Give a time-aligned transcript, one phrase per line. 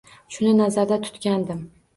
[0.37, 1.65] Shuni nazarda tutgandim